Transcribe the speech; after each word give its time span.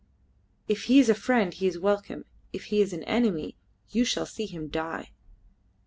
If 0.67 0.85
he 0.85 0.99
is 0.99 1.09
a 1.09 1.13
friend 1.13 1.53
he 1.53 1.67
is 1.67 1.77
welcome; 1.77 2.25
if 2.51 2.63
he 2.73 2.81
is 2.81 2.91
an 2.91 3.03
enemy 3.03 3.55
you 3.91 4.03
shall 4.03 4.25
see 4.25 4.47
him 4.47 4.67
die." 4.67 5.11